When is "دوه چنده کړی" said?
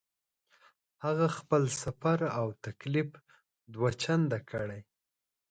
3.73-4.81